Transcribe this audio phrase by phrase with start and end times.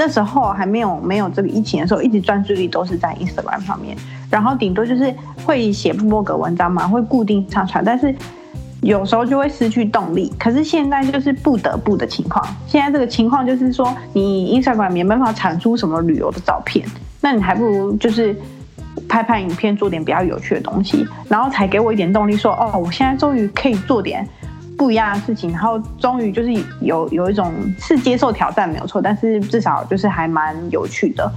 [0.00, 3.94] 那时候还没有没有这个疫情的时候，一直专注力都是在 Instagram 上面，
[4.30, 8.14] 然后顶多就是会写部落格文章嘛，会固定上传，但是
[8.80, 10.32] 有时候就会失去动力。
[10.38, 16.82] 可是现在就是不得不的情况，现在这个情况就是说，你 Instagram 没办法产出什么旅游的照片，
[17.20, 18.34] 那你还不如就是
[19.06, 24.26] 拍拍影片，做点比较有趣的东西，然后才给我一点动力，说哦，我现在终于可以做点。
[24.80, 31.30] 不一样的事情，然后终于就是有有一种是接受挑战没有错，但是至少就是还蛮有趣的。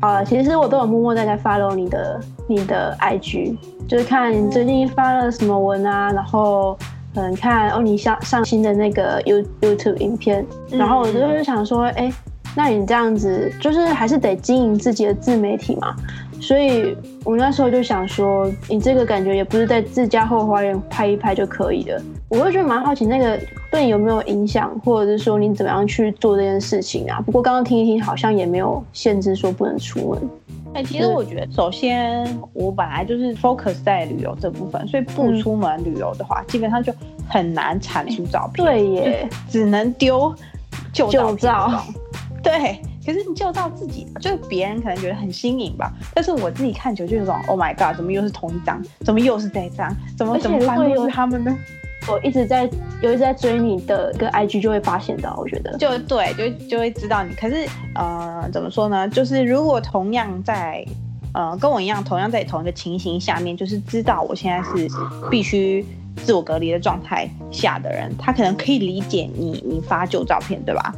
[0.00, 6.76] 啊，其实我都有默默在在 follow 你的你的 IG，就是看你最近发了什么文啊，然后
[7.14, 12.12] 嗯看哦你上上新的那个 You YouTube 影片，然后我就是想说，哎，
[12.56, 15.94] 那你这样子就是还是得经营自己的自媒体嘛。
[16.38, 22.00] 所以我那时候就想说，你这个感觉也不是在自家后花园拍一拍就可以的。
[22.28, 27.20] 我会觉得蛮好奇，那个对你有没有影响，或者是说你怎么样去做这件事情啊？
[27.24, 30.30] 不过刚刚听一听，好像也没有限制说不能出门。
[30.74, 36.92] 哎，其实我觉得，首先我本来就是 focus 在旅游这部分，所以不出门旅游的话，基本上就
[37.26, 38.62] 很难产出照片。
[38.62, 40.34] 对耶，只能丢
[40.92, 41.82] 旧照。
[42.46, 42.80] 对。
[43.04, 48.82] 可是你就到自己，就是别人可能觉得很新颖吧，但是我自己看球就有种 Oh my God，怎么又是同一张？
[49.04, 49.94] 怎么又是这张？
[50.18, 51.56] 怎么怎么翻又是他们呢？
[52.08, 52.68] 我一直在
[53.00, 57.32] 有一直在追你的跟 IG 就会发现到，我觉得就对，就就会知道你。
[57.34, 59.08] 可是呃，怎么说呢？
[59.08, 60.84] 就是如果同样在
[61.32, 64.88] 呃跟我一样，同样在同一个情形下面，就是知道我现在是
[65.30, 65.84] 必须
[66.16, 70.92] 自我隔离的状态下的人，他可能可以理解你你发旧照片，对吧？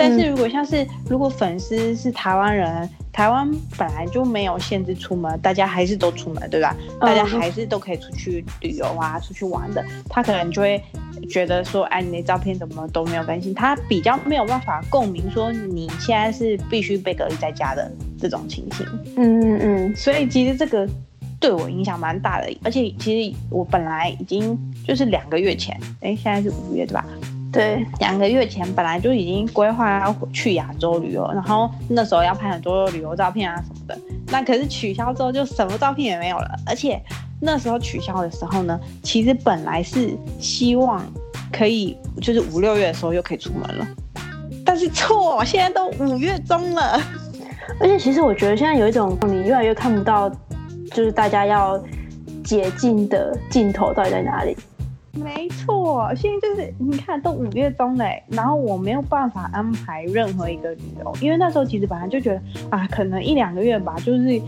[0.00, 6.74] 但是如果像是如果粉丝是台湾人，台湾本来就没有限制出门，大家还是都出门，对吧？
[6.98, 9.84] 大家还是都可以出去旅游啊，出去玩的。
[10.08, 10.82] 他可能就会
[11.28, 13.52] 觉得说，哎，你的照片怎么都没有更新？
[13.52, 18.86] 他比较没有办法共鸣，说你现在是必须被隔离在家的这种情形。
[19.16, 19.96] 嗯嗯嗯。
[19.96, 20.88] 所以其实这个
[21.38, 27.04] 对我影响蛮大的，而且其实我本来已经就是两个月前，哎，现在是五月对吧？
[27.52, 33.98] 对，两个月前本来就已经规划要去亚洲旅游，然后那时候要拍很多旅游照片啊什么的。
[34.28, 36.56] 那可是取消之后就什么照片也没有了。
[36.64, 37.02] 而且
[37.40, 41.04] 那时候取消的时候呢，其实本来是希望
[41.52, 43.88] 可以就是五六月的时候又可以出门了，
[44.64, 47.00] 但是错，现在都五月中了。
[47.80, 50.30] 而且其实我觉得现在有一种你越来越看不到，
[50.92, 51.82] 就是大家要
[52.44, 54.56] 解禁的尽头到底在哪里。
[55.12, 62.40] 没错，现在就是你看都五月中嘞，然后我没有办法安排任何一个旅游，因为那时候其实本来就觉得
[62.70, 64.40] 啊，可能一两个月吧，就是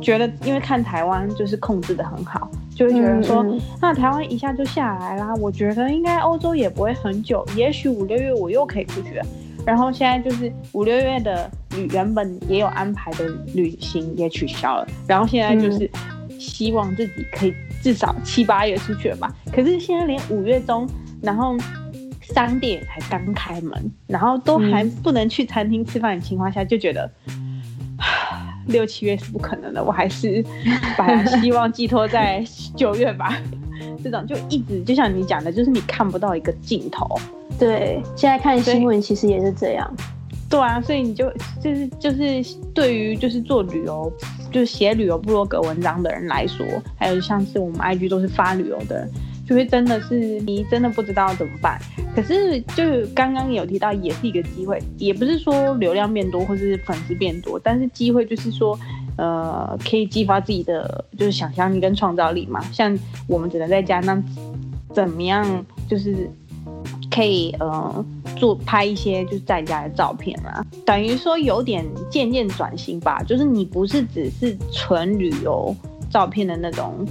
[0.00, 3.44] 觉得因为看台湾就是控制的很好，就会觉得说
[3.80, 9.26] 那台湾一下就下来啦，我觉得应该欧洲也不会很久，也许五六月我又可以出去了。
[9.66, 15.90] 然后现在就是五六月的旅原本也有安排的旅行也取消了，然后现在就是
[16.38, 17.54] 希望自己可以。
[17.84, 19.30] 至少七八月出去了吧？
[19.52, 20.88] 可是现在连五月中，
[21.20, 21.54] 然后
[22.22, 27.10] 商店才刚开门，然后都还不能去餐厅吃饭的情况下，就觉得
[28.68, 29.84] 六七月是不可能的。
[29.84, 30.42] 我还是
[30.96, 32.42] 把希望寄托在
[32.74, 33.38] 九月吧。
[34.02, 37.06] 这种就一直就像你讲的，就是你看不到一个尽头。
[37.58, 39.94] 对，现在看新闻其实也是这样。
[40.54, 41.28] 对啊，所以你就
[41.60, 44.12] 就是就是对于就是做旅游。
[44.52, 46.64] 就是写旅游部落格文章的人来说，
[46.96, 49.10] 还有像是我们 IG 都是发旅游的人，
[49.48, 51.76] 就会真的是你真的不知道怎么办。
[52.14, 52.84] 可是就
[53.16, 58.78] 刚刚有提到，也是一个机会，也不是说流量变多或是粉丝变多，但是机会就是说，
[59.16, 62.60] 呃，可以激发自己的就是想象力跟创造力嘛。
[62.70, 64.22] 像我们只能在家，那
[64.94, 66.30] 怎么样就是。
[67.14, 68.04] 可以呃
[68.36, 75.74] 做拍一些就是在家的照片啊，等于说有点渐渐转型吧，就是你不是只是纯旅游
[76.10, 77.06] 照片的那种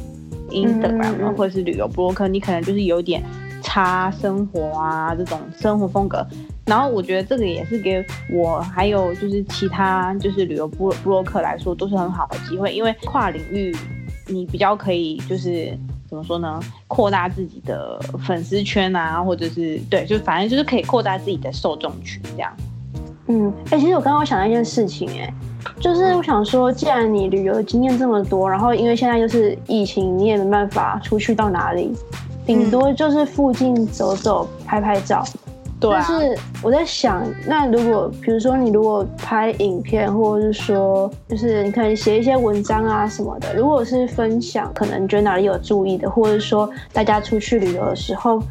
[0.49, 3.23] Instagram 或者是旅游博客，你可能就是有点
[3.61, 6.25] 差生活啊这种生活风格。
[6.65, 13.73] 然后我觉得这个也是给我还有就是其他就是旅游博博客来说都是很好的机会，因为跨领域
[14.27, 15.77] 你比较可以就是。
[16.13, 16.59] 怎么说呢？
[16.87, 22.53] 扩大自己的粉丝圈啊，或者是对，就反正就是可以扩大自己的受众群这样。
[23.25, 25.33] 嗯，哎，其实我刚刚想到一件事情，哎，
[25.79, 31.91] 就是我想说，既然你旅游经验这么多，然后因为现在就是疫情，你也没办法出去到哪里，
[32.45, 35.25] 顶多就是附近走走、拍拍照。
[35.89, 48.41] 对啊但是我在想，那如果比如说你如果拍影片，或者是说就是你可能写一些文章啊什么的，如果是分享，可能你觉得哪里有注意的，或者说大家出去旅游的时候。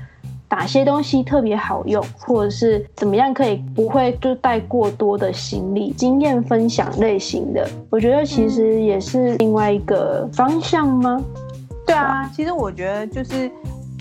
[0.55, 5.91] 哪些东西特别好用，或者是怎么样可以不会就带过多的行李？
[5.93, 11.19] 经验分享类型的，我觉得其实也是另外一个方向吗？
[11.87, 13.51] 对啊，其实我觉得就是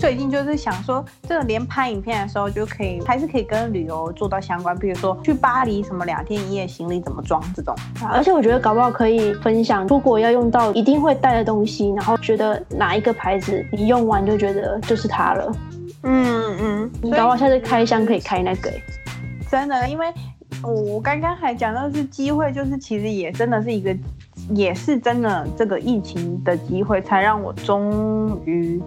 [0.02, 7.72] 最近就是想说，这个连拍影片的时候就可以，还是可以跟旅游做到相关，比如说去巴黎什么两天一夜行李怎么装这种。
[8.10, 15.52] 而且我觉得搞不好可以分享出国要用到一定会带的东西，然后觉得哪一个牌子你用完就觉得就是它了。
[16.02, 18.82] 嗯嗯，你搞不好下次开箱可以开那个、欸。
[19.48, 20.12] 真的，因为
[20.64, 23.96] 我我刚刚还讲到是机会，就是其实也真的是一个，
[24.50, 28.82] 也是真的这个疫情的机会，才让我终于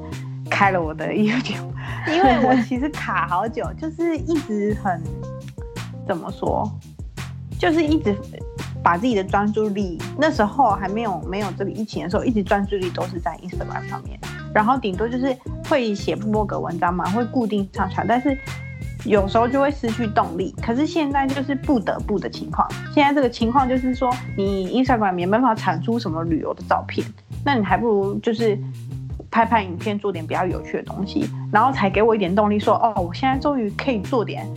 [0.49, 1.69] 开了我的 YouTube，
[2.07, 5.01] 因为我其实卡好久，就是一直很
[6.07, 6.71] 怎么说，
[7.59, 8.15] 就是一直
[8.83, 14.19] 把自己的专注力，那时候还没有没有这个疫情的时候，一直专注力都是在 Instagram 上面，
[14.53, 15.35] 然后顶多就是
[15.67, 18.37] 会写部落格文章嘛，会固定上传，但是
[19.03, 20.55] 有时候就会失去动力。
[20.61, 27.05] 可是现在就是不得不的情况，现在这个情况就是说，你 Instagram 没办法产出什么旅游的照片，
[27.43, 28.55] 那你还不如就是
[29.35, 34.47] 拍拍影片，做点比较有趣的东西，然后才给我一点动力说，哦，我现在终于可以做点。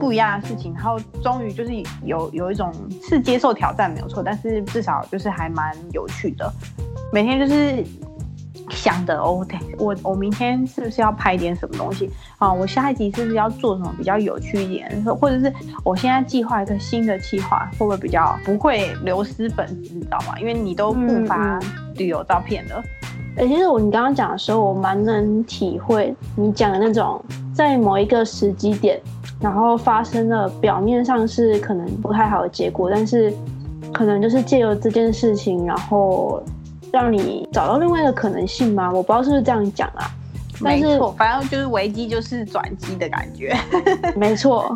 [0.00, 1.70] 不一样的事情，然后终于就是
[2.04, 6.52] 有有一种是接受挑战没有错，但是至少就是还蛮有趣的。
[7.12, 7.84] 每天就是
[8.70, 12.52] 想的哦，对我我明天是不是要拍点什么东西啊？
[12.52, 15.04] 我下一集是不是要做什么比较有趣一点？
[15.04, 15.52] 或者是
[15.84, 20.36] 我现在计划一个新的计划，会不会比较不会流失粉丝，你知道吗？
[20.40, 21.56] 因为你都不发
[21.94, 22.82] 旅游照片了。
[23.36, 27.20] 哎、其实我你刚刚讲的时候，我蛮能体会你讲的那种，
[27.52, 29.00] 在某一个时机点，
[29.40, 33.32] 然后发生了表面上是可能不太好的结果，但是
[33.92, 36.42] 可能就是借由这件事情，然后
[36.92, 38.90] 让你找到另外一个可能性吗？
[38.92, 40.10] 我不知道是不是这样讲啊。
[40.62, 43.56] 但是反正就是危机就是转机的感觉。
[44.14, 44.72] 没错，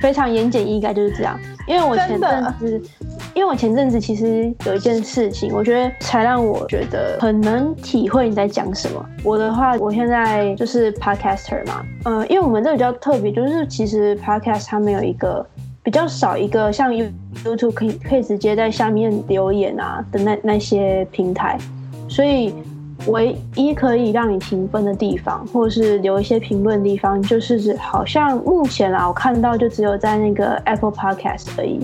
[0.00, 1.36] 非常言简意赅就是这样。
[1.66, 2.80] 因为我前阵子，
[3.36, 9.06] 因为我前阵子其实有一件事情，我觉得才让我觉得很能体会你在讲什么。
[9.22, 15.46] 我的话，我现在就是 podcaster 嘛，呃，因为我们这比较特别，就是其实 podcast 它没有一个
[15.82, 16.90] 比较少一个像
[17.44, 21.58] YouTube 可以可以直接在下面留言啊的那那些平台，
[22.08, 22.54] 所以。
[23.08, 31.78] 唯一可以让你评分的地方，或是留一些评论的地方，就是好像目前啊，我看到就只有在那个 Apple Podcast 而已。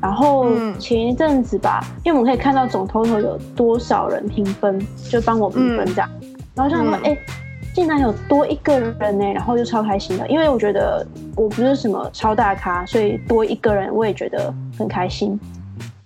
[0.00, 0.46] 然后
[0.78, 4.78] 前一阵子吧，因为我们可以看到总 total 有多少人评分，
[5.10, 6.08] 就帮我评分这样。
[6.54, 7.16] 然后想说，哎、
[7.74, 11.06] 竟然有多一个人呢、然后就超开心的，因为我觉得
[11.36, 15.38] 我不是什么超大咖，所以多一个人我也觉得很开心。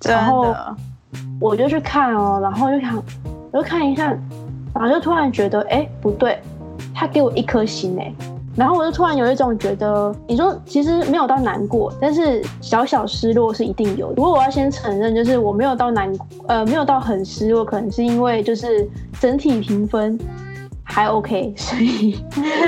[0.05, 0.55] 然后
[1.41, 3.03] 我就去看哦，然后就想。
[3.53, 4.07] 我就看一下，
[4.75, 6.37] 然后就突然觉得，哎，不对，
[6.93, 8.13] 他给我一颗星哎，
[8.57, 14.13] 然后我就突然有一种觉得，你说其实没有到难过，但是小小失落是一定有。
[14.17, 16.13] 如果我要先承认，就是我没有到难，
[16.47, 18.89] 呃，没有到很失落，可能是因为就是
[19.21, 20.19] 整体评分
[20.85, 22.13] 还 OK，所 以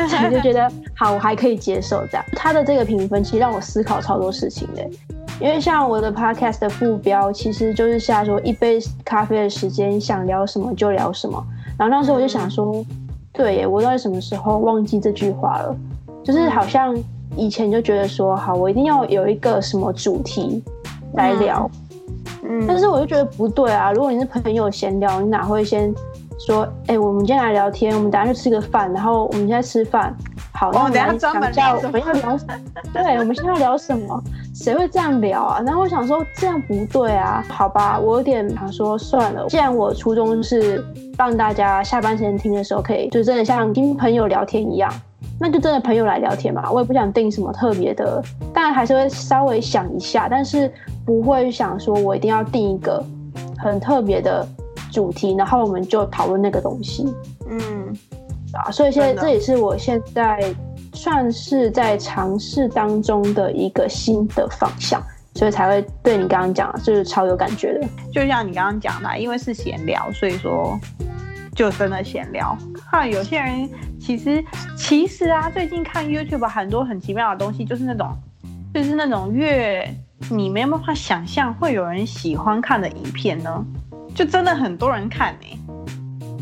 [0.08, 2.24] 所以就觉得好，我还可以接受这样。
[2.32, 4.84] 他的这个评分其实让我思考超多事情的。
[5.38, 11.44] 因为像我的 podcast 的副标，其实就是下说一杯咖啡的时间，想聊什么就聊什么。
[11.78, 12.82] 然后那时我就想说，
[13.36, 15.76] 对耶，我到底什么时候忘记这句话了？
[16.24, 16.96] 就是好像
[17.36, 20.64] 以前就觉得说，好，我一定要有一个什么主题
[21.12, 21.70] 来聊。
[22.48, 23.92] 嗯，但是我就觉得不对啊。
[23.92, 25.94] 如果你是朋友闲聊，你哪会先
[26.38, 30.16] 说，哎，我们今天来聊天，我们等下去吃个饭，然后我们现在吃饭。
[30.58, 32.54] 好，那我们来专门聊我们要聊什么？
[32.94, 34.22] 对，我们现在要聊什么？
[34.54, 35.60] 谁会这样聊啊？
[35.60, 39.46] 然后我想说这样不对啊，好吧，我有点想说算了。
[39.48, 40.82] 既然我初衷是
[41.18, 44.90] 让大家下班时间听的时候可以，就真的像听朋友聊天一样，
[45.38, 46.70] 那就真的朋友来聊天嘛。
[46.72, 48.22] 我也不想定什么特别的，
[48.54, 50.72] 当然还是会稍微想一下，但是
[51.04, 53.04] 不会想说我一定要定一个
[53.58, 54.48] 很特别的
[54.90, 57.14] 主题，然后我们就讨论那个东西。
[58.56, 60.54] 嗯，啊，所以现在这也是我现在。
[60.94, 65.02] 算是在尝试当中的一个新的方向，
[65.34, 67.86] 所以才会对你刚刚讲，就是超有感觉的。
[68.10, 70.78] 就像你刚刚讲的，因为是闲聊，所以说
[71.54, 72.56] 就真的闲聊。
[72.90, 73.68] 看有些人
[74.00, 74.42] 其实
[74.74, 78.08] 其实啊，最近看 YouTube 很多很奇妙的东西，就是那种
[78.72, 79.86] 就是那种越
[80.30, 83.62] 你没有办法想象会有人喜欢看的影片呢，
[84.14, 85.65] 就真的很多人看呢、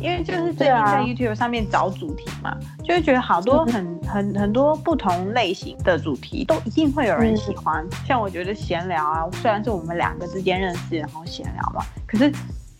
[0.04, 7.82] 因为就是最近在 YouTube 上面找主题嘛，就会觉得好多很很很多不同类型的主题都一定会有人喜欢。
[8.06, 12.30] 像我觉得闲聊啊，虽然是我们两个之间认识然后闲聊嘛，可是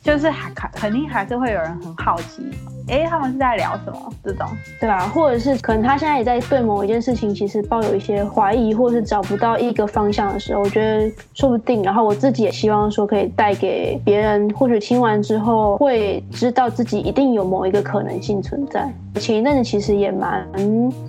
[0.03, 2.51] 就是还肯肯定还是会有人很好奇。
[2.89, 4.13] 哎，他们是在聊什么？
[4.23, 4.47] 这种
[4.79, 5.09] 对吧？
[5.09, 11.83] 或者是可能他现在也在对某一件事情，其实抱有一些怀疑，或是找不到一个方向的时候，我觉得说不定。
[11.83, 18.93] 然后我自己也希望说，可以带给别人，或许听完之后会知道自己一定有某一个可能性存在。
[19.15, 20.47] 前一阵子其实也蛮，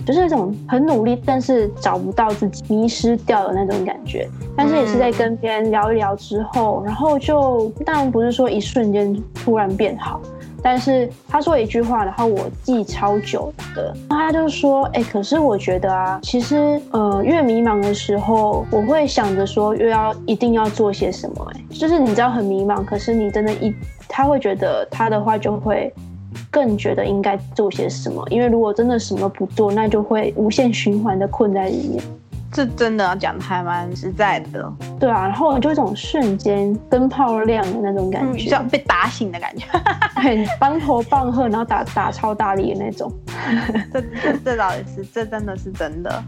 [0.05, 4.29] 就是那种很努力，但是找不到自己，迷失掉的那种感觉。
[4.55, 10.21] 但是也是在跟别人聊一聊之后，然后就当然不是说一瞬间突然变好。
[10.67, 21.51] 但是他说一句话，然后我记超久的，他就说：“哎，可是我觉得啊，其实呃，越迷茫的时候，我会想着说，越要一定要做些什么。
[21.53, 23.71] 哎，就是你知道很迷茫，可是你真的，一
[24.07, 25.93] 他会觉得他的话就会
[26.49, 32.03] 更觉得应该做些什么，因为如果真的什么不做，那就会无限循环的困在里面。”
[32.53, 39.65] 是真的讲的还蛮实在的，对啊，然后就一种瞬间灯泡亮的那种感觉，像被打醒的感觉，
[40.15, 43.11] 很当头棒喝，然后打打超大力的那种，
[43.91, 46.23] 这这这倒也是，这真的是真的，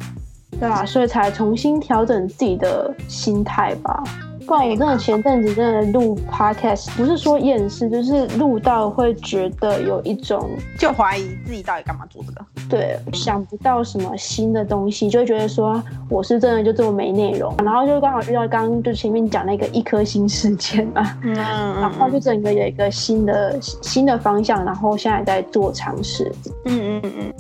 [0.60, 0.86] 对吧？
[0.86, 4.04] 所以才重新调整自己的心态吧。
[4.48, 10.50] 不然我真的前阵子真的录 podcast，不是说厌世，就是录到会觉得有一种
[10.80, 26.32] 就怀疑自己到底干嘛做这个，对，想不到什么新的东西，就会觉得说我是真的就这么没内容，然后就刚好遇到刚刚就前面讲那个一颗星事件嘛，嗯，然后就整个有一个新的新的方向，然后现在在做尝试，
[26.64, 27.34] 嗯嗯嗯。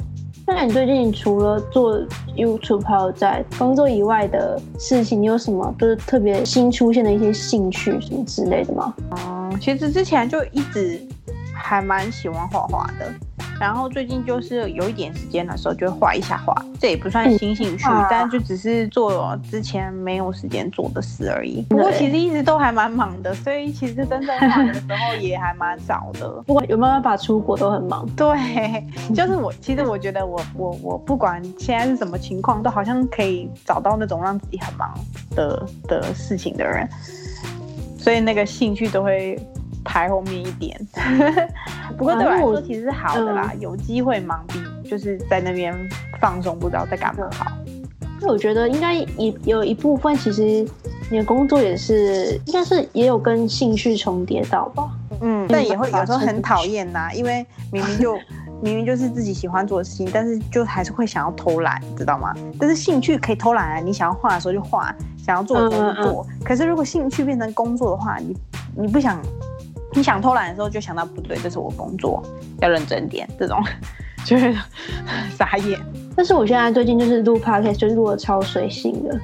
[0.49, 1.99] 那你最近除了做
[2.35, 8.93] YouTube 还有在工作以外的事情，你有什么就是特别新出现的一些兴趣什么之类的吗？
[9.11, 10.99] 哦，其实之前就一直
[11.67, 13.13] 还蛮喜欢画画的。
[13.59, 21.65] 然后最近就是有一点时间的时候，就会画一下画，这也不算新兴趣，但就只是做之前没有时间做的事而已。
[21.67, 26.29] 不过其实一直都还蛮忙的，所以其实真正忙的时候也还蛮少的。
[26.45, 28.07] 不过有没有办法出国都很忙。
[28.15, 28.37] 对，
[29.13, 34.93] 就是我，其实我觉得我我我不管现在是什么情况，都好像可以找到那种让自己很忙
[35.35, 36.87] 的的事情的人，
[37.97, 39.35] 所以那个兴趣都会。
[39.87, 40.77] 排后面一点，
[41.97, 45.73] 不过对我来说其实是好的啦，有机会忙比就是在那边
[46.19, 47.49] 放松不知道在干嘛好。
[48.19, 50.67] 那我觉得应该也有一部分，其实
[51.09, 54.89] 你的工作也是应该是也有跟兴趣重叠到吧？
[55.21, 58.15] 嗯，但也会有时候很讨厌呐，因为明明就
[58.61, 62.33] 明明就是自己喜欢做的事情，但是就还是会想要偷懒，知道吗？
[62.59, 66.27] 但是兴趣可以偷懒啊，你想要画的时候就画，想要做的时候就做。
[66.43, 68.35] 可是如果兴趣变成工作的话，你
[68.75, 69.21] 你不想。
[69.97, 72.21] 你想偷懒的时候就想到不对，这是我工作，
[72.61, 73.27] 要认真点。
[73.39, 73.59] 这种
[74.23, 74.55] 就是
[75.35, 75.79] 傻眼。
[76.15, 79.19] 但是我现在最近就是录 podcast，就是录的超随性的。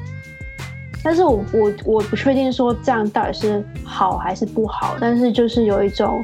[1.03, 4.95] 但是我我我不确定说这样到底是好还是不好。
[4.99, 6.19] 但是就是有一种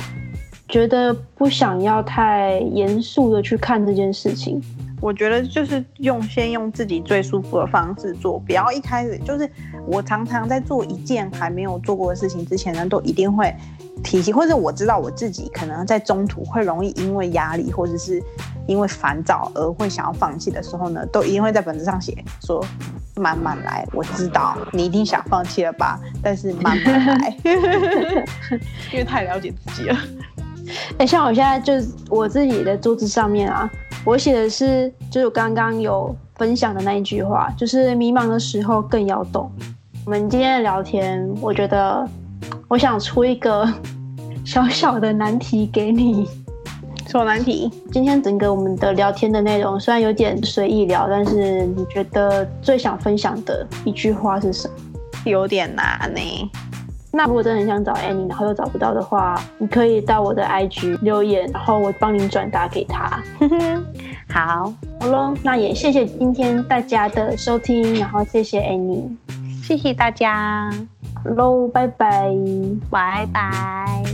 [0.67, 4.59] 觉得不想要太严肃的去看这件事情。
[5.01, 9.49] 我觉得就是用先用自己最舒服的方式做，不要一开始就是
[9.85, 13.55] 我常常在做一件还没有做过的事情之前呢，都一定会
[14.03, 18.21] 提醒，或者我知道我自己可能在中途会容易因为压力或者是
[18.67, 22.63] 因为烦躁而会想要放弃的时候呢，都一定会在本子上写说
[23.15, 23.87] 慢慢来。
[23.93, 27.37] 我知道你一定想放弃了吧，但是慢慢来，
[28.91, 29.97] 因为太了解自己了。
[30.97, 33.69] 哎，像我现在就是我自己的桌子上面啊。
[34.09, 39.51] 我写的是，就是刚刚有分享的那一句话，就是迷茫的时候更要动。
[40.03, 42.03] 我们今天的聊天，我觉得
[42.67, 43.71] 我想出一个
[44.43, 46.27] 小小的难题给你。
[47.05, 47.71] 什么难题？
[47.91, 54.73] 今天整个我们的聊天的内容虽然有点随意聊，但是你觉得最想分享的一句话是什么？
[55.25, 56.21] 有点难呢。
[57.11, 63.19] 那如果真的很想找 Annie，然后又找不到的话，你可以到我的 IG 留言，然后我帮你转达给他。
[64.31, 69.09] 好，好喽，那也谢谢今天大家的收听，然后谢谢 Annie，
[69.63, 70.69] 谢谢大家，
[71.23, 72.31] 喽，拜拜，
[72.89, 74.08] 拜拜。